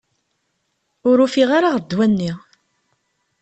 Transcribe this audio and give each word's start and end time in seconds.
Ur 1.09 1.17
ufiɣ 1.25 1.49
ara 1.57 1.69
ɣer 1.73 1.81
ddwa-nni. 1.81 2.31